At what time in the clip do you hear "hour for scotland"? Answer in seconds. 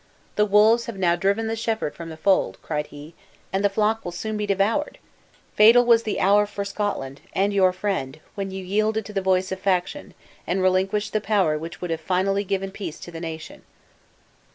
6.19-7.21